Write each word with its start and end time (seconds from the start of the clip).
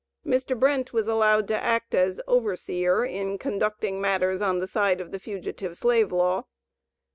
Mr. 0.25 0.59
Brent 0.59 0.93
was 0.93 1.05
allowed 1.05 1.47
to 1.49 1.63
act 1.63 1.93
as 1.93 2.19
"overseer" 2.25 3.05
in 3.05 3.37
conducting 3.37 4.01
matters 4.01 4.41
on 4.41 4.57
the 4.57 4.67
side 4.67 4.99
of 4.99 5.11
the 5.11 5.19
Fugitive 5.19 5.77
Slave 5.77 6.11
Law. 6.11 6.45